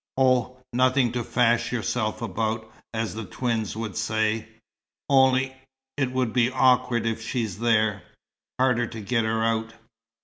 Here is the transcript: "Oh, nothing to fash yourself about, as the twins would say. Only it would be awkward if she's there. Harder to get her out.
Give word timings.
"Oh, 0.17 0.57
nothing 0.73 1.11
to 1.11 1.23
fash 1.23 1.71
yourself 1.71 2.23
about, 2.23 2.73
as 2.91 3.13
the 3.13 3.23
twins 3.23 3.75
would 3.75 3.95
say. 3.95 4.47
Only 5.07 5.55
it 5.95 6.11
would 6.11 6.33
be 6.33 6.49
awkward 6.49 7.05
if 7.05 7.21
she's 7.21 7.59
there. 7.59 8.01
Harder 8.57 8.87
to 8.87 8.99
get 8.99 9.25
her 9.25 9.43
out. 9.43 9.75